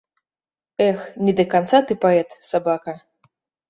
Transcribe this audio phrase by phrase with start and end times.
[0.85, 0.97] Эх,
[1.27, 3.01] не да канца ты паэт, сабака!